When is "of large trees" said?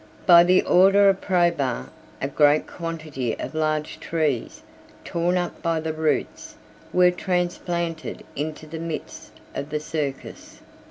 3.39-4.63